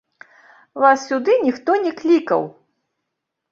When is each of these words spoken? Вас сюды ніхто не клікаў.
Вас 0.83 1.03
сюды 1.09 1.37
ніхто 1.45 1.71
не 1.85 1.93
клікаў. 2.01 2.51